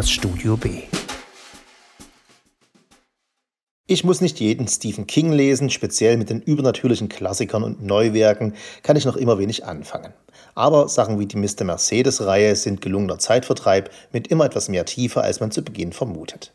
das 0.00 0.10
Studio 0.10 0.56
B. 0.56 0.84
Ich 3.86 4.02
muss 4.02 4.22
nicht 4.22 4.40
jeden 4.40 4.66
Stephen 4.66 5.06
King 5.06 5.30
lesen, 5.30 5.68
speziell 5.68 6.16
mit 6.16 6.30
den 6.30 6.40
übernatürlichen 6.40 7.10
Klassikern 7.10 7.62
und 7.62 7.84
Neuwerken 7.84 8.54
kann 8.82 8.96
ich 8.96 9.04
noch 9.04 9.16
immer 9.16 9.38
wenig 9.38 9.66
anfangen. 9.66 10.14
Aber 10.54 10.88
Sachen 10.88 11.20
wie 11.20 11.26
die 11.26 11.36
Mr. 11.36 11.64
Mercedes-Reihe 11.64 12.56
sind 12.56 12.80
gelungener 12.80 13.18
Zeitvertreib 13.18 13.90
mit 14.10 14.28
immer 14.28 14.46
etwas 14.46 14.70
mehr 14.70 14.86
Tiefe, 14.86 15.20
als 15.20 15.40
man 15.40 15.50
zu 15.50 15.62
Beginn 15.62 15.92
vermutet. 15.92 16.54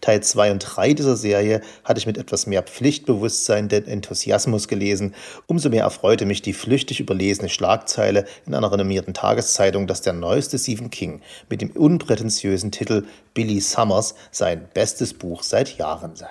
Teil 0.00 0.22
2 0.22 0.52
und 0.52 0.58
3 0.60 0.94
dieser 0.94 1.16
Serie 1.16 1.60
hatte 1.84 1.98
ich 1.98 2.06
mit 2.06 2.18
etwas 2.18 2.46
mehr 2.46 2.62
Pflichtbewusstsein 2.62 3.68
denn 3.68 3.86
Enthusiasmus 3.86 4.68
gelesen. 4.68 5.14
Umso 5.46 5.70
mehr 5.70 5.84
erfreute 5.84 6.26
mich 6.26 6.42
die 6.42 6.52
flüchtig 6.52 7.00
überlesene 7.00 7.48
Schlagzeile 7.48 8.24
in 8.46 8.54
einer 8.54 8.70
renommierten 8.70 9.14
Tageszeitung, 9.14 9.86
dass 9.86 10.02
der 10.02 10.12
neueste 10.12 10.58
Stephen 10.58 10.90
King 10.90 11.20
mit 11.48 11.60
dem 11.60 11.70
unprätentiösen 11.70 12.70
Titel 12.70 13.04
Billy 13.34 13.60
Summers 13.60 14.14
sein 14.30 14.68
bestes 14.74 15.14
Buch 15.14 15.42
seit 15.42 15.78
Jahren 15.78 16.16
sei. 16.16 16.30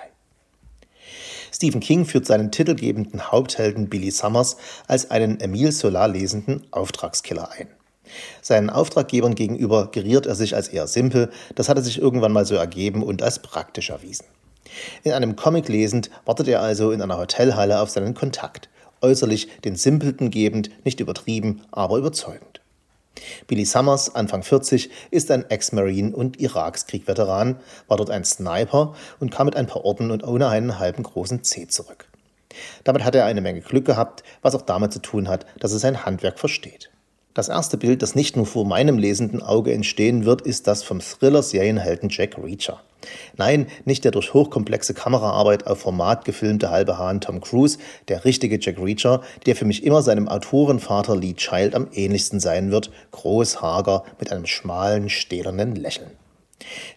Stephen 1.52 1.80
King 1.80 2.04
führt 2.04 2.26
seinen 2.26 2.50
titelgebenden 2.50 3.30
Haupthelden 3.30 3.88
Billy 3.88 4.10
Summers 4.10 4.56
als 4.88 5.10
einen 5.12 5.38
Emile 5.38 5.70
Solar 5.70 6.08
lesenden 6.08 6.66
Auftragskiller 6.72 7.50
ein. 7.52 7.68
Seinen 8.42 8.70
Auftraggebern 8.70 9.34
gegenüber 9.34 9.90
geriert 9.90 10.26
er 10.26 10.34
sich 10.34 10.54
als 10.54 10.68
eher 10.68 10.86
simpel, 10.86 11.30
das 11.54 11.68
hatte 11.68 11.82
sich 11.82 11.98
irgendwann 11.98 12.32
mal 12.32 12.44
so 12.44 12.54
ergeben 12.54 13.02
und 13.02 13.22
als 13.22 13.40
praktisch 13.40 13.90
erwiesen. 13.90 14.26
In 15.02 15.12
einem 15.12 15.36
Comic 15.36 15.68
lesend 15.68 16.10
wartet 16.24 16.48
er 16.48 16.60
also 16.60 16.90
in 16.90 17.02
einer 17.02 17.18
Hotelhalle 17.18 17.80
auf 17.80 17.90
seinen 17.90 18.14
Kontakt, 18.14 18.68
äußerlich 19.00 19.48
den 19.62 19.76
Simpelten 19.76 20.30
gebend, 20.30 20.70
nicht 20.84 21.00
übertrieben, 21.00 21.62
aber 21.70 21.98
überzeugend. 21.98 22.60
Billy 23.46 23.64
Summers, 23.64 24.14
Anfang 24.14 24.42
40, 24.42 24.90
ist 25.10 25.30
ein 25.30 25.48
Ex-Marine 25.48 26.14
und 26.14 26.40
Irakskrieg-Veteran, 26.40 27.56
war 27.88 27.96
dort 27.96 28.10
ein 28.10 28.24
Sniper 28.24 28.94
und 29.20 29.30
kam 29.30 29.46
mit 29.46 29.56
ein 29.56 29.66
paar 29.66 29.84
Orden 29.84 30.10
und 30.10 30.24
ohne 30.24 30.48
einen 30.48 30.78
halben 30.78 31.02
großen 31.02 31.44
C 31.44 31.68
zurück. 31.68 32.06
Damit 32.82 33.04
hat 33.04 33.14
er 33.14 33.24
eine 33.24 33.40
Menge 33.40 33.60
Glück 33.60 33.84
gehabt, 33.84 34.22
was 34.42 34.54
auch 34.54 34.62
damit 34.62 34.92
zu 34.92 35.00
tun 35.00 35.28
hat, 35.28 35.46
dass 35.58 35.72
er 35.72 35.78
sein 35.78 36.04
Handwerk 36.04 36.38
versteht. 36.38 36.90
Das 37.34 37.48
erste 37.48 37.76
Bild, 37.76 38.00
das 38.00 38.14
nicht 38.14 38.36
nur 38.36 38.46
vor 38.46 38.64
meinem 38.64 38.96
lesenden 38.96 39.42
Auge 39.42 39.72
entstehen 39.72 40.24
wird, 40.24 40.42
ist 40.42 40.68
das 40.68 40.84
vom 40.84 41.00
Thriller-Serienhelden 41.00 42.08
Jack 42.08 42.38
Reacher. 42.38 42.80
Nein, 43.36 43.66
nicht 43.84 44.04
der 44.04 44.12
durch 44.12 44.34
hochkomplexe 44.34 44.94
Kameraarbeit 44.94 45.66
auf 45.66 45.80
Format 45.80 46.24
gefilmte 46.24 46.70
halbe 46.70 46.96
Hahn 46.96 47.20
Tom 47.20 47.40
Cruise, 47.40 47.78
der 48.06 48.24
richtige 48.24 48.60
Jack 48.60 48.78
Reacher, 48.78 49.20
der 49.46 49.56
für 49.56 49.64
mich 49.64 49.82
immer 49.82 50.00
seinem 50.00 50.28
Autorenvater 50.28 51.16
Lee 51.16 51.34
Child 51.34 51.74
am 51.74 51.88
ähnlichsten 51.92 52.38
sein 52.38 52.70
wird, 52.70 52.92
groß, 53.10 53.60
hager, 53.60 54.04
mit 54.20 54.30
einem 54.30 54.46
schmalen, 54.46 55.10
stählernen 55.10 55.74
Lächeln. 55.74 56.12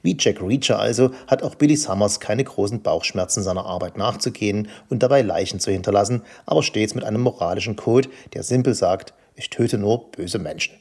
Wie 0.03 0.15
Jack 0.19 0.39
Reacher 0.39 0.77
also 0.77 1.09
hat 1.25 1.41
auch 1.41 1.55
Billy 1.55 1.75
Summers 1.75 2.19
keine 2.19 2.43
großen 2.43 2.83
Bauchschmerzen 2.83 3.41
seiner 3.41 3.65
Arbeit 3.65 3.97
nachzugehen 3.97 4.67
und 4.87 5.01
dabei 5.01 5.23
Leichen 5.23 5.59
zu 5.59 5.71
hinterlassen, 5.71 6.21
aber 6.45 6.61
stets 6.61 6.93
mit 6.93 7.03
einem 7.03 7.21
moralischen 7.21 7.75
Code, 7.75 8.09
der 8.35 8.43
simpel 8.43 8.75
sagt, 8.75 9.15
ich 9.37 9.49
töte 9.49 9.77
nur 9.77 10.11
böse 10.11 10.39
Menschen. 10.39 10.75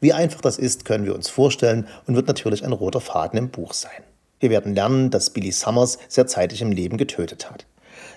Wie 0.00 0.12
einfach 0.12 0.40
das 0.40 0.58
ist, 0.58 0.84
können 0.84 1.04
wir 1.04 1.14
uns 1.14 1.28
vorstellen 1.28 1.86
und 2.06 2.16
wird 2.16 2.26
natürlich 2.26 2.64
ein 2.64 2.72
roter 2.72 3.00
Faden 3.00 3.38
im 3.38 3.50
Buch 3.50 3.72
sein. 3.74 4.02
Wir 4.40 4.50
werden 4.50 4.74
lernen, 4.74 5.10
dass 5.10 5.30
Billy 5.30 5.52
Summers 5.52 5.98
sehr 6.08 6.26
zeitig 6.26 6.62
im 6.62 6.72
Leben 6.72 6.96
getötet 6.96 7.48
hat. 7.48 7.66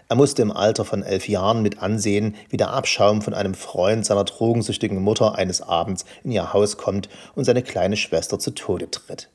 Er 0.08 0.16
musste 0.16 0.42
im 0.42 0.52
Alter 0.52 0.86
von 0.86 1.04
elf 1.04 1.28
Jahren 1.28 1.62
mit 1.62 1.82
ansehen, 1.82 2.36
wie 2.50 2.58
der 2.58 2.72
Abschaum 2.72 3.22
von 3.22 3.34
einem 3.34 3.54
Freund 3.54 4.06
seiner 4.06 4.24
drogensüchtigen 4.24 5.02
Mutter 5.02 5.36
eines 5.36 5.62
Abends 5.62 6.06
in 6.24 6.32
ihr 6.32 6.54
Haus 6.54 6.78
kommt 6.78 7.10
und 7.36 7.44
seine 7.44 7.62
kleine 7.62 7.98
Schwester 7.98 8.40
zu 8.40 8.52
Tode 8.52 8.90
tritt. 8.90 9.30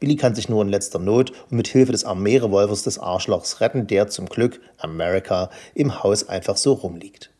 Billy 0.00 0.16
kann 0.16 0.34
sich 0.34 0.48
nur 0.48 0.62
in 0.62 0.68
letzter 0.68 0.98
Not 0.98 1.30
und 1.50 1.56
mit 1.56 1.68
Hilfe 1.68 1.92
des 1.92 2.04
Armeerevolvers 2.04 2.82
des 2.82 2.98
Arschlochs 2.98 3.60
retten, 3.60 3.86
der 3.86 4.08
zum 4.08 4.26
Glück, 4.26 4.60
America, 4.78 5.50
im 5.74 6.02
Haus 6.02 6.28
einfach 6.28 6.56
so 6.56 6.72
rumliegt. 6.72 7.31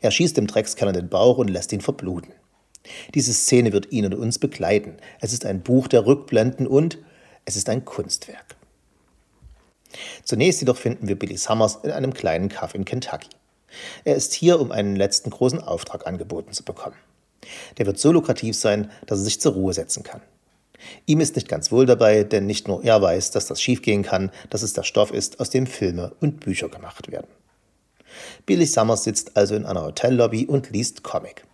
Er 0.00 0.10
schießt 0.10 0.36
dem 0.36 0.46
Dreckskerl 0.46 0.88
in 0.88 0.94
den 0.94 1.08
Bauch 1.08 1.38
und 1.38 1.48
lässt 1.48 1.72
ihn 1.72 1.80
verbluten. 1.80 2.32
Diese 3.14 3.32
Szene 3.32 3.72
wird 3.72 3.90
ihn 3.92 4.06
und 4.06 4.14
uns 4.14 4.38
begleiten. 4.38 4.96
Es 5.20 5.32
ist 5.32 5.44
ein 5.44 5.62
Buch 5.62 5.88
der 5.88 6.06
Rückblenden 6.06 6.66
und 6.66 6.98
es 7.44 7.56
ist 7.56 7.68
ein 7.68 7.84
Kunstwerk. 7.84 8.56
Zunächst 10.24 10.60
jedoch 10.60 10.76
finden 10.76 11.08
wir 11.08 11.18
Billy 11.18 11.36
Summers 11.36 11.78
in 11.82 11.90
einem 11.90 12.12
kleinen 12.12 12.48
Kaff 12.48 12.74
in 12.74 12.84
Kentucky. 12.84 13.30
Er 14.04 14.16
ist 14.16 14.34
hier, 14.34 14.60
um 14.60 14.72
einen 14.72 14.96
letzten 14.96 15.30
großen 15.30 15.60
Auftrag 15.60 16.06
angeboten 16.06 16.52
zu 16.52 16.64
bekommen. 16.64 16.96
Der 17.78 17.86
wird 17.86 17.98
so 17.98 18.12
lukrativ 18.12 18.56
sein, 18.56 18.90
dass 19.06 19.20
er 19.20 19.24
sich 19.24 19.40
zur 19.40 19.52
Ruhe 19.52 19.72
setzen 19.72 20.02
kann. 20.02 20.20
Ihm 21.06 21.20
ist 21.20 21.36
nicht 21.36 21.48
ganz 21.48 21.72
wohl 21.72 21.86
dabei, 21.86 22.24
denn 22.24 22.46
nicht 22.46 22.68
nur 22.68 22.84
er 22.84 23.00
weiß, 23.00 23.30
dass 23.30 23.46
das 23.46 23.60
schiefgehen 23.60 24.02
kann, 24.02 24.30
dass 24.50 24.62
es 24.62 24.72
der 24.72 24.82
Stoff 24.82 25.10
ist, 25.10 25.40
aus 25.40 25.50
dem 25.50 25.66
Filme 25.66 26.12
und 26.20 26.40
Bücher 26.40 26.68
gemacht 26.68 27.10
werden. 27.10 27.28
Billy 28.46 28.66
Summers 28.66 29.04
sitzt 29.04 29.36
also 29.36 29.54
in 29.54 29.66
einer 29.66 29.84
Hotellobby 29.84 30.46
und 30.46 30.70
liest 30.70 31.02
Comic. 31.02 31.44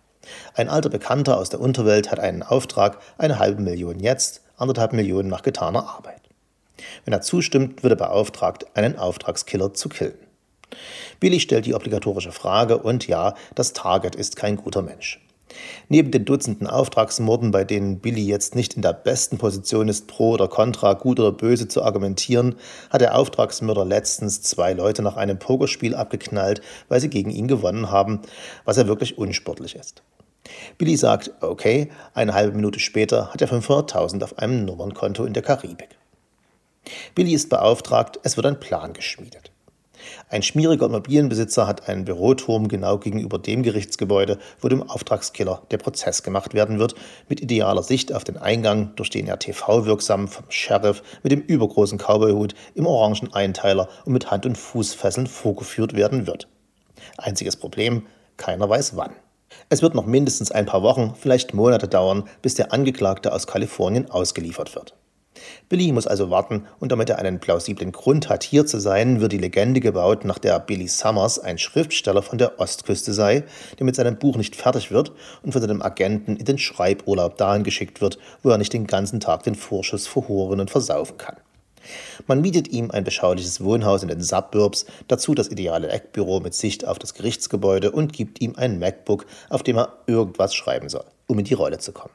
Ein 0.53 0.69
alter 0.69 0.89
Bekannter 0.89 1.37
aus 1.37 1.49
der 1.49 1.59
Unterwelt 1.59 2.11
hat 2.11 2.19
einen 2.19 2.43
Auftrag, 2.43 2.99
eine 3.17 3.39
halbe 3.39 3.61
Million 3.61 3.99
jetzt, 3.99 4.41
anderthalb 4.57 4.93
Millionen 4.93 5.29
nach 5.29 5.41
getaner 5.41 5.87
Arbeit. 5.87 6.21
Wenn 7.05 7.13
er 7.13 7.21
zustimmt, 7.21 7.83
wird 7.83 7.93
er 7.93 8.07
beauftragt, 8.07 8.65
einen 8.75 8.97
Auftragskiller 8.97 9.73
zu 9.73 9.89
killen. 9.89 10.17
Billy 11.19 11.39
stellt 11.39 11.65
die 11.65 11.75
obligatorische 11.75 12.31
Frage 12.31 12.77
und 12.77 13.07
ja, 13.07 13.35
das 13.55 13.73
Target 13.73 14.15
ist 14.15 14.35
kein 14.35 14.57
guter 14.57 14.81
Mensch. 14.81 15.19
Neben 15.89 16.11
den 16.11 16.25
Dutzenden 16.25 16.67
Auftragsmorden, 16.67 17.51
bei 17.51 17.63
denen 17.63 17.99
Billy 17.99 18.25
jetzt 18.25 18.55
nicht 18.55 18.75
in 18.75 18.81
der 18.81 18.93
besten 18.93 19.37
Position 19.37 19.87
ist, 19.87 20.07
pro 20.07 20.31
oder 20.31 20.47
contra, 20.47 20.93
gut 20.93 21.19
oder 21.19 21.31
böse 21.31 21.67
zu 21.67 21.83
argumentieren, 21.83 22.55
hat 22.89 23.01
der 23.01 23.17
Auftragsmörder 23.17 23.85
letztens 23.85 24.41
zwei 24.41 24.73
Leute 24.73 25.01
nach 25.01 25.15
einem 25.15 25.39
Pokerspiel 25.39 25.95
abgeknallt, 25.95 26.61
weil 26.89 26.99
sie 26.99 27.09
gegen 27.09 27.29
ihn 27.29 27.47
gewonnen 27.47 27.91
haben, 27.91 28.21
was 28.65 28.77
ja 28.77 28.87
wirklich 28.87 29.17
unsportlich 29.17 29.75
ist. 29.75 30.03
Billy 30.77 30.97
sagt, 30.97 31.31
okay, 31.41 31.89
eine 32.13 32.33
halbe 32.33 32.55
Minute 32.55 32.79
später 32.79 33.33
hat 33.33 33.41
er 33.41 33.49
500.000 33.49 34.23
auf 34.23 34.37
einem 34.37 34.65
Nummernkonto 34.65 35.25
in 35.25 35.33
der 35.33 35.43
Karibik. 35.43 35.97
Billy 37.15 37.33
ist 37.33 37.49
beauftragt, 37.49 38.19
es 38.23 38.35
wird 38.35 38.45
ein 38.45 38.59
Plan 38.59 38.93
geschmiedet. 38.93 39.52
Ein 40.29 40.43
schmieriger 40.43 40.85
Immobilienbesitzer 40.85 41.67
hat 41.67 41.87
einen 41.87 42.05
Büroturm 42.05 42.67
genau 42.67 42.97
gegenüber 42.97 43.39
dem 43.39 43.63
Gerichtsgebäude, 43.63 44.37
wo 44.61 44.67
dem 44.67 44.83
Auftragskiller 44.83 45.63
der 45.71 45.77
Prozess 45.77 46.23
gemacht 46.23 46.53
werden 46.53 46.79
wird, 46.79 46.95
mit 47.29 47.41
idealer 47.41 47.83
Sicht 47.83 48.13
auf 48.13 48.23
den 48.23 48.37
Eingang, 48.37 48.95
durch 48.95 49.09
den 49.09 49.27
er 49.27 49.39
TV-wirksam 49.39 50.27
vom 50.27 50.45
Sheriff 50.49 51.03
mit 51.23 51.31
dem 51.31 51.41
übergroßen 51.41 51.97
Cowboyhut 51.97 52.55
im 52.75 52.85
orangen 52.85 53.33
Einteiler 53.33 53.89
und 54.05 54.13
mit 54.13 54.31
Hand- 54.31 54.45
und 54.45 54.57
Fußfesseln 54.57 55.27
vorgeführt 55.27 55.95
werden 55.95 56.27
wird. 56.27 56.47
Einziges 57.17 57.55
Problem, 57.55 58.07
keiner 58.37 58.69
weiß 58.69 58.95
wann. 58.95 59.13
Es 59.69 59.81
wird 59.81 59.95
noch 59.95 60.05
mindestens 60.05 60.51
ein 60.51 60.65
paar 60.65 60.83
Wochen, 60.83 61.13
vielleicht 61.19 61.53
Monate 61.53 61.87
dauern, 61.87 62.23
bis 62.41 62.55
der 62.55 62.73
Angeklagte 62.73 63.31
aus 63.31 63.47
Kalifornien 63.47 64.09
ausgeliefert 64.09 64.75
wird. 64.75 64.95
Billy 65.69 65.91
muss 65.91 66.07
also 66.07 66.29
warten 66.29 66.67
und 66.79 66.91
damit 66.91 67.09
er 67.09 67.19
einen 67.19 67.39
plausiblen 67.39 67.91
Grund 67.91 68.29
hat, 68.29 68.43
hier 68.43 68.65
zu 68.65 68.79
sein, 68.79 69.21
wird 69.21 69.31
die 69.31 69.37
Legende 69.37 69.79
gebaut, 69.79 70.25
nach 70.25 70.37
der 70.37 70.59
Billy 70.59 70.87
Summers 70.87 71.39
ein 71.39 71.57
Schriftsteller 71.57 72.21
von 72.21 72.37
der 72.37 72.59
Ostküste 72.59 73.13
sei, 73.13 73.43
der 73.79 73.85
mit 73.85 73.95
seinem 73.95 74.17
Buch 74.17 74.37
nicht 74.37 74.55
fertig 74.55 74.91
wird 74.91 75.11
und 75.41 75.51
von 75.51 75.61
seinem 75.61 75.81
Agenten 75.81 76.35
in 76.35 76.45
den 76.45 76.57
Schreiburlaub 76.57 77.37
dahin 77.37 77.63
geschickt 77.63 78.01
wird, 78.01 78.17
wo 78.43 78.49
er 78.49 78.57
nicht 78.57 78.73
den 78.73 78.87
ganzen 78.87 79.19
Tag 79.19 79.43
den 79.43 79.55
Vorschuss 79.55 80.07
verhoren 80.07 80.59
und 80.59 80.69
versaufen 80.71 81.17
kann. 81.17 81.37
Man 82.27 82.41
mietet 82.41 82.69
ihm 82.69 82.91
ein 82.91 83.03
beschauliches 83.03 83.61
Wohnhaus 83.61 84.03
in 84.03 84.09
den 84.09 84.21
Suburbs, 84.21 84.85
dazu 85.07 85.33
das 85.33 85.49
ideale 85.49 85.89
Eckbüro 85.89 86.39
mit 86.39 86.53
Sicht 86.53 86.85
auf 86.85 86.99
das 86.99 87.13
Gerichtsgebäude 87.13 87.91
und 87.91 88.13
gibt 88.13 88.41
ihm 88.41 88.53
ein 88.55 88.79
MacBook, 88.79 89.25
auf 89.49 89.63
dem 89.63 89.77
er 89.77 89.93
irgendwas 90.07 90.55
schreiben 90.55 90.89
soll, 90.89 91.05
um 91.27 91.39
in 91.39 91.45
die 91.45 91.53
Rolle 91.53 91.79
zu 91.79 91.91
kommen. 91.91 92.13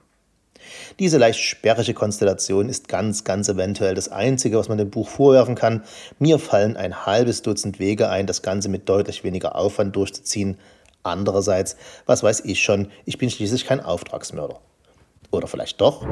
Diese 0.99 1.19
leicht 1.19 1.41
sperrige 1.41 1.94
Konstellation 1.94 2.69
ist 2.69 2.88
ganz, 2.88 3.25
ganz 3.25 3.49
eventuell 3.49 3.94
das 3.94 4.09
Einzige, 4.09 4.59
was 4.59 4.69
man 4.69 4.79
dem 4.79 4.91
Buch 4.91 5.09
vorwerfen 5.09 5.55
kann. 5.55 5.82
Mir 6.19 6.38
fallen 6.38 6.76
ein 6.76 7.06
halbes 7.06 7.43
Dutzend 7.43 7.79
Wege 7.79 8.09
ein, 8.09 8.26
das 8.26 8.43
Ganze 8.43 8.69
mit 8.69 8.88
deutlich 8.88 9.25
weniger 9.25 9.56
Aufwand 9.56 9.97
durchzuziehen. 9.97 10.59
Andererseits, 11.03 11.76
was 12.06 12.23
weiß 12.23 12.41
ich 12.44 12.62
schon, 12.62 12.91
ich 13.05 13.19
bin 13.19 13.31
schließlich 13.31 13.67
kein 13.67 13.81
Auftragsmörder. 13.81 14.61
Oder 15.31 15.47
vielleicht 15.47 15.81
doch? 15.81 16.06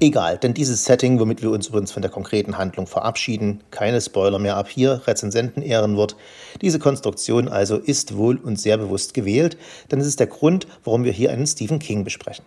Egal, 0.00 0.38
denn 0.38 0.54
dieses 0.54 0.84
Setting, 0.84 1.18
womit 1.18 1.42
wir 1.42 1.50
uns 1.50 1.66
übrigens 1.66 1.90
von 1.90 2.02
der 2.02 2.10
konkreten 2.10 2.56
Handlung 2.56 2.86
verabschieden, 2.86 3.64
keine 3.72 4.00
Spoiler 4.00 4.38
mehr 4.38 4.56
ab 4.56 4.68
hier, 4.68 5.02
Rezensenten 5.08 5.60
Ehrenwort, 5.60 6.14
diese 6.62 6.78
Konstruktion 6.78 7.48
also 7.48 7.78
ist 7.78 8.16
wohl 8.16 8.36
und 8.36 8.60
sehr 8.60 8.78
bewusst 8.78 9.12
gewählt, 9.12 9.58
denn 9.90 9.98
es 9.98 10.06
ist 10.06 10.20
der 10.20 10.28
Grund, 10.28 10.68
warum 10.84 11.02
wir 11.02 11.10
hier 11.10 11.32
einen 11.32 11.48
Stephen 11.48 11.80
King 11.80 12.04
besprechen. 12.04 12.44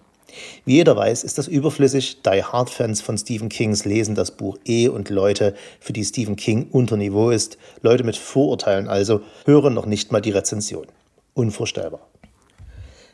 Wie 0.63 0.75
jeder 0.75 0.95
weiß, 0.95 1.25
ist 1.25 1.38
das 1.38 1.50
überflüssig, 1.50 2.21
Die 2.21 2.42
Hard-Fans 2.42 3.01
von 3.01 3.18
Stephen 3.18 3.50
Kings 3.50 3.83
lesen 3.83 4.15
das 4.15 4.31
Buch 4.31 4.57
eh 4.63 4.88
und 4.88 5.09
Leute, 5.09 5.53
für 5.81 5.92
die 5.92 6.06
Stephen 6.06 6.38
King 6.38 6.68
unter 6.71 6.95
Niveau 6.95 7.31
ist, 7.31 7.57
Leute 7.81 8.06
mit 8.06 8.15
Vorurteilen 8.15 8.88
also, 8.88 9.24
hören 9.44 9.74
noch 9.74 9.86
nicht 9.86 10.13
mal 10.13 10.21
die 10.21 10.31
Rezension. 10.31 10.88
Unvorstellbar. 11.33 12.11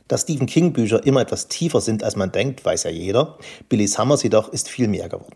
Dass 0.07 0.21
Stephen 0.21 0.47
King 0.47 0.73
Bücher 0.73 1.05
immer 1.05 1.21
etwas 1.21 1.47
tiefer 1.47 1.81
sind, 1.81 2.03
als 2.03 2.15
man 2.15 2.31
denkt, 2.31 2.63
weiß 2.63 2.83
ja 2.83 2.91
jeder. 2.91 3.37
Billy 3.67 3.87
Summers 3.87 4.23
jedoch 4.23 4.49
ist 4.49 4.69
viel 4.69 4.87
mehr 4.87 5.09
geworden. 5.09 5.35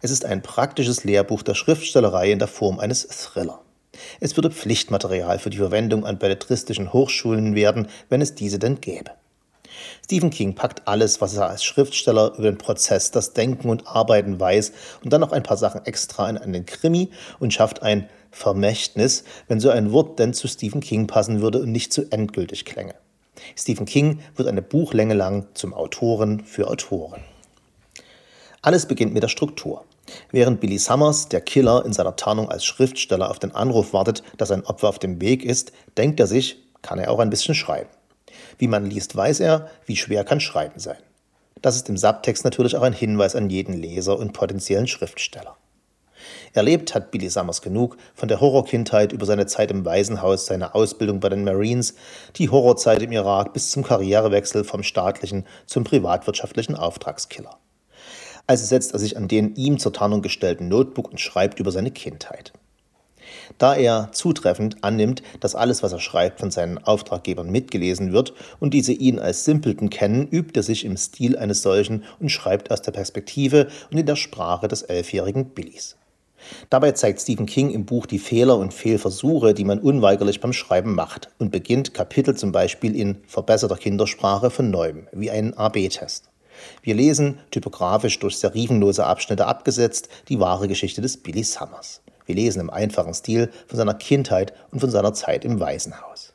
Es 0.00 0.10
ist 0.10 0.24
ein 0.24 0.42
praktisches 0.42 1.04
Lehrbuch 1.04 1.42
der 1.42 1.54
Schriftstellerei 1.54 2.30
in 2.30 2.38
der 2.38 2.48
Form 2.48 2.78
eines 2.78 3.06
Thriller. 3.08 3.60
Es 4.20 4.36
würde 4.36 4.50
Pflichtmaterial 4.50 5.38
für 5.38 5.50
die 5.50 5.58
Verwendung 5.58 6.06
an 6.06 6.18
belletristischen 6.18 6.92
Hochschulen 6.92 7.54
werden, 7.54 7.88
wenn 8.08 8.20
es 8.20 8.34
diese 8.34 8.58
denn 8.58 8.80
gäbe. 8.80 9.10
Stephen 10.04 10.30
King 10.30 10.54
packt 10.54 10.86
alles, 10.86 11.20
was 11.20 11.36
er 11.36 11.48
als 11.48 11.64
Schriftsteller 11.64 12.34
über 12.34 12.50
den 12.50 12.58
Prozess, 12.58 13.10
das 13.10 13.32
Denken 13.32 13.68
und 13.68 13.86
Arbeiten 13.86 14.38
weiß 14.38 14.72
und 15.02 15.12
dann 15.12 15.20
noch 15.20 15.32
ein 15.32 15.42
paar 15.42 15.56
Sachen 15.56 15.84
extra 15.84 16.28
in 16.28 16.38
einen 16.38 16.66
Krimi 16.66 17.10
und 17.38 17.52
schafft 17.52 17.82
ein 17.82 18.08
Vermächtnis, 18.30 19.24
wenn 19.48 19.60
so 19.60 19.70
ein 19.70 19.92
Wort 19.92 20.18
denn 20.18 20.34
zu 20.34 20.48
Stephen 20.48 20.80
King 20.80 21.06
passen 21.06 21.40
würde 21.40 21.60
und 21.60 21.72
nicht 21.72 21.92
zu 21.92 22.10
endgültig 22.10 22.64
klänge. 22.64 22.94
Stephen 23.56 23.86
King 23.86 24.20
wird 24.36 24.48
eine 24.48 24.62
Buchlänge 24.62 25.14
lang 25.14 25.46
zum 25.54 25.74
Autoren 25.74 26.44
für 26.44 26.68
Autoren. 26.68 27.22
Alles 28.62 28.86
beginnt 28.86 29.12
mit 29.12 29.22
der 29.22 29.28
Struktur. 29.28 29.84
Während 30.30 30.60
Billy 30.60 30.78
Summers, 30.78 31.28
der 31.28 31.40
Killer, 31.40 31.84
in 31.84 31.92
seiner 31.92 32.16
Tarnung 32.16 32.48
als 32.48 32.64
Schriftsteller 32.64 33.30
auf 33.30 33.38
den 33.38 33.54
Anruf 33.54 33.92
wartet, 33.92 34.22
dass 34.36 34.48
sein 34.48 34.64
Opfer 34.64 34.88
auf 34.88 34.98
dem 34.98 35.20
Weg 35.20 35.44
ist, 35.44 35.72
denkt 35.96 36.20
er 36.20 36.26
sich, 36.26 36.62
kann 36.82 36.98
er 36.98 37.10
auch 37.10 37.18
ein 37.18 37.30
bisschen 37.30 37.54
schreiben. 37.54 37.90
Wie 38.58 38.68
man 38.68 38.86
liest, 38.86 39.16
weiß 39.16 39.40
er, 39.40 39.70
wie 39.86 39.96
schwer 39.96 40.24
kann 40.24 40.40
Schreiben 40.40 40.78
sein. 40.78 40.98
Das 41.60 41.76
ist 41.76 41.88
im 41.88 41.96
Subtext 41.96 42.44
natürlich 42.44 42.76
auch 42.76 42.82
ein 42.82 42.92
Hinweis 42.92 43.36
an 43.36 43.48
jeden 43.48 43.74
Leser 43.74 44.18
und 44.18 44.32
potenziellen 44.32 44.88
Schriftsteller. 44.88 45.56
Erlebt 46.52 46.94
hat 46.94 47.10
Billy 47.10 47.28
Summers 47.28 47.62
genug 47.62 47.96
von 48.14 48.28
der 48.28 48.40
Horrorkindheit 48.40 49.12
über 49.12 49.26
seine 49.26 49.46
Zeit 49.46 49.70
im 49.70 49.84
Waisenhaus, 49.84 50.46
seine 50.46 50.74
Ausbildung 50.74 51.20
bei 51.20 51.28
den 51.28 51.44
Marines, 51.44 51.94
die 52.36 52.50
Horrorzeit 52.50 53.02
im 53.02 53.12
Irak 53.12 53.52
bis 53.52 53.70
zum 53.70 53.82
Karrierewechsel 53.82 54.64
vom 54.64 54.82
staatlichen 54.82 55.46
zum 55.66 55.84
privatwirtschaftlichen 55.84 56.76
Auftragskiller. 56.76 57.58
Also 58.46 58.66
setzt 58.66 58.92
er 58.92 58.98
sich 58.98 59.16
an 59.16 59.28
den 59.28 59.54
ihm 59.54 59.78
zur 59.78 59.92
Tarnung 59.92 60.22
gestellten 60.22 60.68
Notebook 60.68 61.10
und 61.10 61.20
schreibt 61.20 61.60
über 61.60 61.70
seine 61.70 61.90
Kindheit. 61.90 62.52
Da 63.58 63.74
er 63.74 64.10
zutreffend 64.12 64.82
annimmt, 64.82 65.22
dass 65.40 65.54
alles, 65.54 65.82
was 65.82 65.92
er 65.92 66.00
schreibt, 66.00 66.40
von 66.40 66.50
seinen 66.50 66.78
Auftraggebern 66.78 67.50
mitgelesen 67.50 68.12
wird 68.12 68.34
und 68.60 68.74
diese 68.74 68.92
ihn 68.92 69.18
als 69.18 69.44
Simpleton 69.44 69.90
kennen, 69.90 70.26
übt 70.28 70.58
er 70.58 70.62
sich 70.62 70.84
im 70.84 70.96
Stil 70.96 71.36
eines 71.36 71.62
solchen 71.62 72.04
und 72.20 72.30
schreibt 72.30 72.70
aus 72.70 72.82
der 72.82 72.92
Perspektive 72.92 73.68
und 73.90 73.98
in 73.98 74.06
der 74.06 74.16
Sprache 74.16 74.68
des 74.68 74.82
elfjährigen 74.82 75.50
Billys. 75.50 75.96
Dabei 76.70 76.92
zeigt 76.92 77.20
Stephen 77.20 77.46
King 77.46 77.70
im 77.70 77.84
Buch 77.84 78.06
die 78.06 78.18
Fehler 78.18 78.56
und 78.58 78.74
Fehlversuche, 78.74 79.54
die 79.54 79.64
man 79.64 79.78
unweigerlich 79.78 80.40
beim 80.40 80.52
Schreiben 80.52 80.94
macht 80.94 81.28
und 81.38 81.50
beginnt 81.50 81.94
Kapitel 81.94 82.36
zum 82.36 82.52
Beispiel 82.52 82.96
in 82.96 83.18
verbesserter 83.26 83.76
Kindersprache 83.76 84.50
von 84.50 84.70
neuem, 84.70 85.08
wie 85.12 85.30
einen 85.30 85.54
AB-Test. 85.54 86.30
Wir 86.82 86.94
lesen, 86.94 87.38
typografisch 87.50 88.18
durch 88.18 88.38
serifenlose 88.38 89.04
Abschnitte 89.04 89.46
abgesetzt, 89.46 90.08
die 90.28 90.40
wahre 90.40 90.68
Geschichte 90.68 91.00
des 91.00 91.16
Billy 91.16 91.42
Summers. 91.42 92.02
Wir 92.26 92.34
lesen 92.34 92.60
im 92.60 92.70
einfachen 92.70 93.14
Stil 93.14 93.50
von 93.66 93.76
seiner 93.76 93.94
Kindheit 93.94 94.52
und 94.70 94.80
von 94.80 94.90
seiner 94.90 95.12
Zeit 95.12 95.44
im 95.44 95.60
Waisenhaus. 95.60 96.31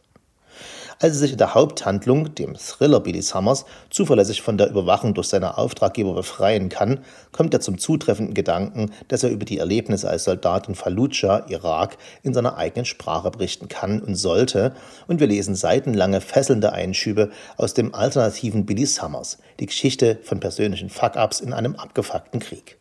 Als 1.00 1.14
er 1.14 1.20
sich 1.20 1.34
in 1.34 1.38
der 1.38 1.54
Haupthandlung, 1.54 2.34
dem 2.34 2.56
Thriller 2.56 3.00
Billy 3.00 3.22
Summers, 3.22 3.66
zuverlässig 3.92 4.42
von 4.42 4.58
der 4.58 4.68
Überwachung 4.68 5.14
durch 5.14 5.28
seine 5.28 5.60
Auftraggeber 5.60 6.16
befreien 6.16 6.70
kann, 6.70 7.02
kommt 7.32 7.54
er 7.54 7.62
zum 7.62 7.78
zutreffenden 7.78 8.34
Gedanken, 8.34 8.92
dass 9.08 9.22
er 9.22 9.30
über 9.30 9.46
die 9.46 9.60
Erlebnisse 9.60 10.10
als 10.10 10.24
Soldat 10.24 10.68
in 10.68 10.74
Fallujah, 10.74 11.46
Irak, 11.50 11.98
in 12.24 12.34
seiner 12.34 12.58
eigenen 12.58 12.86
Sprache 12.86 13.30
berichten 13.30 13.68
kann 13.68 14.02
und 14.02 14.16
sollte, 14.16 14.74
und 15.06 15.20
wir 15.20 15.28
lesen 15.28 15.54
seitenlange 15.54 16.20
fesselnde 16.20 16.74
Einschübe 16.74 17.30
aus 17.58 17.76
dem 17.76 17.94
alternativen 17.94 18.66
Billy 18.66 18.88
Summers, 18.88 19.38
die 19.60 19.68
Geschichte 19.68 20.18
von 20.24 20.40
persönlichen 20.40 20.90
Fuck-ups 20.90 21.42
in 21.42 21.54
einem 21.54 21.76
abgefuckten 21.76 22.40
Krieg. 22.40 22.77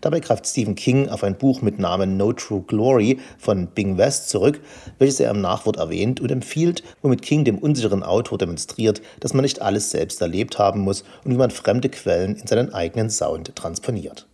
Dabei 0.00 0.20
greift 0.20 0.46
Stephen 0.46 0.74
King 0.74 1.08
auf 1.08 1.24
ein 1.24 1.38
Buch 1.38 1.62
mit 1.62 1.78
Namen 1.78 2.16
No 2.16 2.32
True 2.32 2.62
Glory 2.66 3.18
von 3.38 3.66
Bing 3.68 3.98
West 3.98 4.28
zurück, 4.28 4.60
welches 4.98 5.20
er 5.20 5.30
im 5.30 5.40
Nachwort 5.40 5.76
erwähnt 5.76 6.20
und 6.20 6.30
empfiehlt, 6.30 6.82
womit 7.02 7.22
King 7.22 7.44
dem 7.44 7.58
unsicheren 7.58 8.02
Autor 8.02 8.38
demonstriert, 8.38 9.02
dass 9.20 9.34
man 9.34 9.42
nicht 9.42 9.62
alles 9.62 9.90
selbst 9.90 10.20
erlebt 10.20 10.58
haben 10.58 10.80
muss 10.80 11.04
und 11.24 11.32
wie 11.32 11.38
man 11.38 11.50
fremde 11.50 11.88
Quellen 11.88 12.36
in 12.36 12.46
seinen 12.46 12.72
eigenen 12.72 13.10
Sound 13.10 13.54
transponiert. 13.56 14.26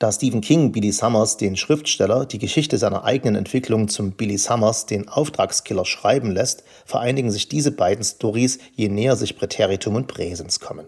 Da 0.00 0.10
Stephen 0.10 0.40
King 0.40 0.72
Billy 0.72 0.92
Summers, 0.92 1.36
den 1.36 1.56
Schriftsteller, 1.56 2.26
die 2.26 2.38
Geschichte 2.38 2.78
seiner 2.78 3.04
eigenen 3.04 3.36
Entwicklung 3.36 3.88
zum 3.88 4.12
Billy 4.12 4.36
Summers, 4.36 4.86
den 4.86 5.08
Auftragskiller, 5.08 5.84
schreiben 5.84 6.32
lässt, 6.32 6.64
vereinigen 6.84 7.30
sich 7.30 7.48
diese 7.48 7.70
beiden 7.70 8.04
Stories, 8.04 8.58
je 8.74 8.88
näher 8.88 9.16
sich 9.16 9.38
Präteritum 9.38 9.94
und 9.94 10.08
Präsens 10.08 10.58
kommen. 10.58 10.86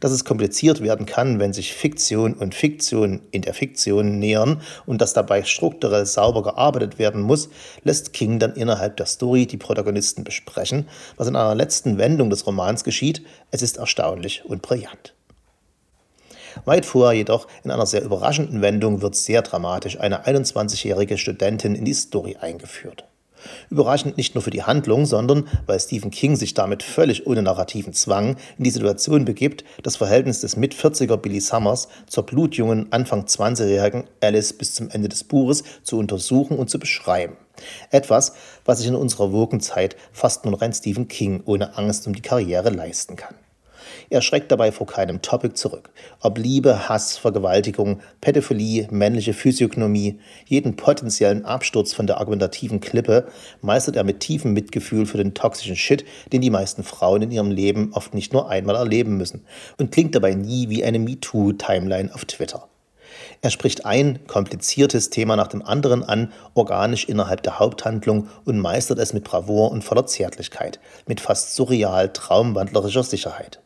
Dass 0.00 0.12
es 0.12 0.24
kompliziert 0.24 0.82
werden 0.82 1.06
kann, 1.06 1.38
wenn 1.38 1.52
sich 1.52 1.74
Fiktion 1.74 2.34
und 2.34 2.54
Fiktion 2.54 3.20
in 3.30 3.42
der 3.42 3.54
Fiktion 3.54 4.18
nähern 4.18 4.60
und 4.86 5.00
dass 5.00 5.12
dabei 5.12 5.42
strukturell 5.44 6.06
sauber 6.06 6.42
gearbeitet 6.42 6.98
werden 6.98 7.22
muss, 7.22 7.48
lässt 7.84 8.12
King 8.12 8.38
dann 8.38 8.54
innerhalb 8.54 8.96
der 8.96 9.06
Story 9.06 9.46
die 9.46 9.56
Protagonisten 9.56 10.24
besprechen, 10.24 10.88
was 11.16 11.28
in 11.28 11.36
einer 11.36 11.54
letzten 11.54 11.98
Wendung 11.98 12.30
des 12.30 12.46
Romans 12.46 12.84
geschieht. 12.84 13.22
Es 13.50 13.62
ist 13.62 13.76
erstaunlich 13.76 14.44
und 14.44 14.62
brillant. 14.62 15.14
Weit 16.64 16.86
vorher 16.86 17.16
jedoch, 17.16 17.46
in 17.64 17.70
einer 17.70 17.86
sehr 17.86 18.02
überraschenden 18.02 18.62
Wendung, 18.62 19.02
wird 19.02 19.14
sehr 19.14 19.42
dramatisch 19.42 19.98
eine 20.00 20.26
21-jährige 20.26 21.18
Studentin 21.18 21.74
in 21.74 21.84
die 21.84 21.94
Story 21.94 22.36
eingeführt. 22.40 23.04
Überraschend 23.70 24.16
nicht 24.16 24.34
nur 24.34 24.42
für 24.42 24.50
die 24.50 24.62
Handlung, 24.62 25.06
sondern 25.06 25.48
weil 25.66 25.80
Stephen 25.80 26.10
King 26.10 26.36
sich 26.36 26.54
damit 26.54 26.82
völlig 26.82 27.26
ohne 27.26 27.42
narrativen 27.42 27.92
Zwang 27.92 28.36
in 28.56 28.64
die 28.64 28.70
Situation 28.70 29.24
begibt, 29.24 29.64
das 29.82 29.96
Verhältnis 29.96 30.40
des 30.40 30.56
Mit-40er 30.56 31.16
Billy 31.16 31.40
Summers 31.40 31.88
zur 32.06 32.24
blutjungen, 32.26 32.92
Anfang 32.92 33.24
20-jährigen 33.24 34.04
Alice 34.20 34.52
bis 34.52 34.74
zum 34.74 34.90
Ende 34.90 35.08
des 35.08 35.24
Buches 35.24 35.64
zu 35.82 35.98
untersuchen 35.98 36.58
und 36.58 36.70
zu 36.70 36.78
beschreiben. 36.78 37.36
Etwas, 37.90 38.34
was 38.64 38.78
sich 38.78 38.86
in 38.86 38.94
unserer 38.94 39.32
Wogenzeit 39.32 39.96
fast 40.12 40.44
nur 40.44 40.52
noch 40.52 40.62
ein 40.62 40.72
Stephen 40.72 41.08
King 41.08 41.42
ohne 41.44 41.76
Angst 41.76 42.06
um 42.06 42.14
die 42.14 42.22
Karriere 42.22 42.70
leisten 42.70 43.16
kann. 43.16 43.34
Er 44.10 44.22
schreckt 44.22 44.50
dabei 44.50 44.72
vor 44.72 44.86
keinem 44.86 45.22
Topic 45.22 45.54
zurück. 45.54 45.90
Ob 46.20 46.38
Liebe, 46.38 46.88
Hass, 46.88 47.16
Vergewaltigung, 47.16 48.00
Pädophilie, 48.20 48.88
männliche 48.90 49.34
Physiognomie, 49.34 50.18
jeden 50.46 50.76
potenziellen 50.76 51.44
Absturz 51.44 51.92
von 51.92 52.06
der 52.06 52.18
argumentativen 52.18 52.80
Klippe 52.80 53.28
meistert 53.60 53.96
er 53.96 54.04
mit 54.04 54.20
tiefem 54.20 54.52
Mitgefühl 54.52 55.06
für 55.06 55.18
den 55.18 55.34
toxischen 55.34 55.76
Shit, 55.76 56.04
den 56.32 56.40
die 56.40 56.50
meisten 56.50 56.82
Frauen 56.82 57.22
in 57.22 57.30
ihrem 57.30 57.50
Leben 57.50 57.92
oft 57.92 58.14
nicht 58.14 58.32
nur 58.32 58.48
einmal 58.48 58.76
erleben 58.76 59.16
müssen 59.16 59.44
und 59.78 59.92
klingt 59.92 60.14
dabei 60.14 60.34
nie 60.34 60.68
wie 60.68 60.84
eine 60.84 60.98
MeToo-Timeline 60.98 62.14
auf 62.14 62.24
Twitter. 62.24 62.68
Er 63.40 63.50
spricht 63.50 63.86
ein 63.86 64.26
kompliziertes 64.26 65.10
Thema 65.10 65.36
nach 65.36 65.48
dem 65.48 65.62
anderen 65.62 66.02
an, 66.02 66.32
organisch 66.54 67.08
innerhalb 67.08 67.42
der 67.42 67.58
Haupthandlung 67.58 68.28
und 68.44 68.58
meistert 68.58 68.98
es 68.98 69.12
mit 69.12 69.24
Bravour 69.24 69.70
und 69.70 69.82
voller 69.82 70.06
Zärtlichkeit, 70.06 70.80
mit 71.06 71.20
fast 71.20 71.54
surreal 71.54 72.12
traumwandlerischer 72.12 73.04
Sicherheit. 73.04 73.60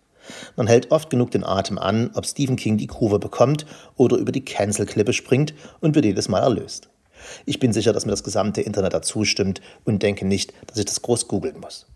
Man 0.56 0.66
hält 0.66 0.90
oft 0.90 1.10
genug 1.10 1.30
den 1.30 1.44
Atem 1.44 1.78
an, 1.78 2.10
ob 2.14 2.26
Stephen 2.26 2.56
King 2.56 2.76
die 2.76 2.86
Kurve 2.86 3.18
bekommt 3.18 3.66
oder 3.96 4.16
über 4.16 4.32
die 4.32 4.44
Cancel-Klippe 4.44 5.12
springt 5.12 5.54
und 5.80 5.94
wird 5.94 6.04
jedes 6.04 6.28
Mal 6.28 6.40
erlöst. 6.40 6.88
Ich 7.46 7.58
bin 7.58 7.72
sicher, 7.72 7.92
dass 7.92 8.04
mir 8.04 8.12
das 8.12 8.24
gesamte 8.24 8.60
Internet 8.60 8.94
dazu 8.94 9.24
stimmt 9.24 9.60
und 9.84 10.02
denke 10.02 10.26
nicht, 10.26 10.52
dass 10.66 10.78
ich 10.78 10.84
das 10.84 11.02
groß 11.02 11.28
googeln 11.28 11.60
muss. 11.60 11.86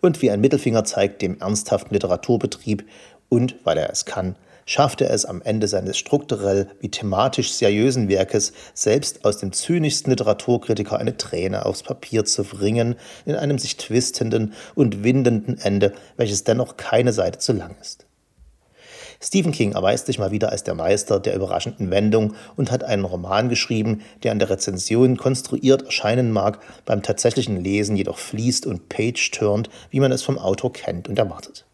Und 0.00 0.22
wie 0.22 0.30
ein 0.30 0.40
Mittelfinger 0.40 0.84
zeigt 0.84 1.22
dem 1.22 1.38
ernsthaften 1.40 1.94
Literaturbetrieb 1.94 2.84
und, 3.28 3.56
weil 3.64 3.78
er 3.78 3.90
es 3.90 4.04
kann, 4.04 4.36
schaffte 4.66 5.06
er 5.06 5.14
es 5.14 5.24
am 5.24 5.40
Ende 5.40 5.68
seines 5.68 5.96
strukturell 5.96 6.68
wie 6.80 6.90
thematisch 6.90 7.52
seriösen 7.52 8.08
Werkes, 8.08 8.52
selbst 8.74 9.24
aus 9.24 9.38
dem 9.38 9.52
zynischsten 9.52 10.10
Literaturkritiker 10.10 10.98
eine 10.98 11.16
Träne 11.16 11.64
aufs 11.64 11.82
Papier 11.82 12.26
zu 12.26 12.52
wringen, 12.52 12.96
in 13.24 13.36
einem 13.36 13.58
sich 13.58 13.78
twistenden 13.78 14.52
und 14.74 15.02
windenden 15.02 15.56
Ende, 15.58 15.94
welches 16.18 16.44
dennoch 16.44 16.76
keine 16.76 17.14
Seite 17.14 17.38
zu 17.38 17.54
lang 17.54 17.76
ist. 17.80 18.06
Stephen 19.20 19.52
King 19.52 19.72
erweist 19.72 20.06
sich 20.06 20.18
mal 20.18 20.30
wieder 20.30 20.50
als 20.50 20.62
der 20.62 20.74
Meister 20.74 21.20
der 21.20 21.34
überraschenden 21.34 21.90
Wendung 21.90 22.34
und 22.56 22.70
hat 22.70 22.84
einen 22.84 23.04
Roman 23.04 23.48
geschrieben, 23.48 24.02
der 24.22 24.32
an 24.32 24.38
der 24.38 24.50
Rezension 24.50 25.16
konstruiert 25.16 25.82
erscheinen 25.82 26.30
mag, 26.32 26.60
beim 26.84 27.02
tatsächlichen 27.02 27.62
Lesen 27.62 27.96
jedoch 27.96 28.18
fließt 28.18 28.66
und 28.66 28.88
page-turnt, 28.88 29.70
wie 29.90 30.00
man 30.00 30.12
es 30.12 30.22
vom 30.22 30.38
Autor 30.38 30.72
kennt 30.72 31.08
und 31.08 31.18
erwartet. 31.18 31.65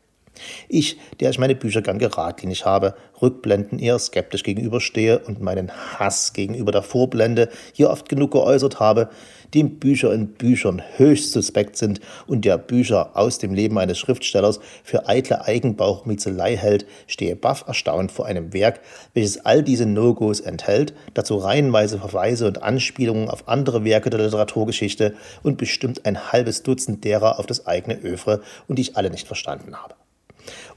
Ich, 0.68 0.98
der 1.20 1.30
ich 1.30 1.38
meine 1.38 1.54
Bücher 1.54 1.82
gern 1.82 1.98
geradlinig 1.98 2.64
habe, 2.64 2.94
Rückblenden 3.20 3.78
eher 3.78 3.98
skeptisch 3.98 4.42
gegenüberstehe 4.42 5.18
und 5.20 5.40
meinen 5.40 5.70
Hass 5.70 6.32
gegenüber 6.32 6.72
der 6.72 6.82
Vorblende 6.82 7.48
hier 7.72 7.90
oft 7.90 8.08
genug 8.08 8.32
geäußert 8.32 8.80
habe, 8.80 9.10
dem 9.54 9.78
Bücher 9.78 10.12
in 10.12 10.28
Büchern 10.28 10.82
höchst 10.96 11.32
suspekt 11.32 11.76
sind 11.76 12.00
und 12.26 12.44
der 12.44 12.58
Bücher 12.58 13.10
aus 13.14 13.38
dem 13.38 13.52
Leben 13.54 13.78
eines 13.78 13.98
Schriftstellers 13.98 14.60
für 14.82 15.06
eitle 15.08 15.44
Eigenbauchmiezelei 15.44 16.56
hält, 16.56 16.86
stehe 17.06 17.36
baff 17.36 17.64
erstaunt 17.66 18.10
vor 18.10 18.26
einem 18.26 18.52
Werk, 18.52 18.80
welches 19.14 19.44
all 19.44 19.62
diese 19.62 19.86
No-Gos 19.86 20.40
enthält, 20.40 20.94
dazu 21.14 21.36
reihenweise 21.36 21.98
Verweise 21.98 22.46
und 22.46 22.62
Anspielungen 22.62 23.28
auf 23.28 23.48
andere 23.48 23.84
Werke 23.84 24.10
der 24.10 24.20
Literaturgeschichte 24.20 25.14
und 25.42 25.58
bestimmt 25.58 26.06
ein 26.06 26.32
halbes 26.32 26.62
Dutzend 26.62 27.04
derer 27.04 27.38
auf 27.38 27.46
das 27.46 27.66
eigene 27.66 28.02
Övre 28.02 28.40
und 28.68 28.78
die 28.78 28.82
ich 28.82 28.96
alle 28.96 29.10
nicht 29.10 29.26
verstanden 29.26 29.76
habe. 29.76 29.94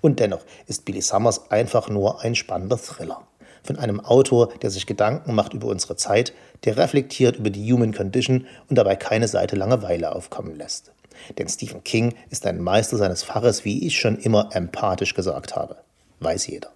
Und 0.02 0.20
dennoch 0.20 0.42
ist 0.68 0.86
Billy 0.86 1.02
Summers 1.02 1.52
einfach 1.52 1.90
nur 1.90 2.22
ein 2.22 2.36
spannender 2.36 2.78
Thriller. 2.78 3.22
Von 3.64 3.80
einem 3.80 4.00
Autor, 4.00 4.50
der 4.62 4.70
sich 4.70 4.86
Gedanken 4.86 5.34
macht 5.34 5.54
über 5.54 5.68
unsere 5.68 5.96
Zeit, 5.96 6.34
der 6.66 6.78
reflektiert 6.78 7.38
über 7.38 7.50
die 7.50 7.74
Human 7.74 7.94
Condition 7.94 8.46
und 8.70 8.78
dabei 8.78 8.96
keine 8.96 9.28
Seite 9.28 9.56
Langeweile 9.56 10.14
aufkommen 10.16 10.56
lässt. 10.56 10.92
Denn 11.38 11.50
Stephen 11.50 11.84
King 11.84 12.14
ist 12.30 12.46
ein 12.46 12.62
Meister 12.62 12.98
seines 12.98 13.24
Faches, 13.24 13.66
wie 13.66 13.88
ich 13.88 13.98
schon 13.98 14.18
immer 14.18 14.50
empathisch 14.54 15.16
gesagt 15.16 15.56
habe. 15.56 15.78
Weiß 16.20 16.46
jeder. 16.48 16.75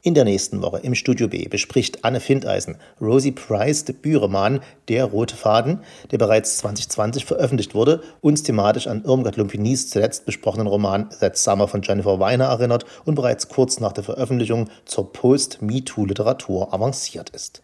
In 0.00 0.14
der 0.14 0.22
nächsten 0.24 0.62
Woche 0.62 0.78
im 0.78 0.94
Studio 0.94 1.26
B 1.26 1.48
bespricht 1.48 2.04
Anne 2.04 2.20
Findeisen 2.20 2.76
Rosie 3.00 3.32
Price 3.32 3.84
Debütroman 3.84 4.60
Der 4.86 5.06
rote 5.06 5.34
Faden, 5.34 5.80
der 6.12 6.18
bereits 6.18 6.58
2020 6.58 7.24
veröffentlicht 7.24 7.74
wurde, 7.74 8.00
uns 8.20 8.44
thematisch 8.44 8.86
an 8.86 9.04
Irmgard 9.04 9.36
Lumpinis 9.36 9.90
zuletzt 9.90 10.24
besprochenen 10.24 10.68
Roman 10.68 11.10
That 11.18 11.36
Summer 11.36 11.66
von 11.66 11.82
Jennifer 11.82 12.20
Weiner 12.20 12.44
erinnert 12.44 12.84
und 13.06 13.16
bereits 13.16 13.48
kurz 13.48 13.80
nach 13.80 13.92
der 13.92 14.04
Veröffentlichung 14.04 14.70
zur 14.84 15.12
Post-MeToo-Literatur 15.12 16.72
avanciert 16.72 17.30
ist. 17.30 17.62